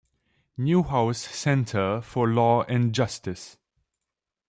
[0.57, 3.57] Newhouse Center for Law and Justice.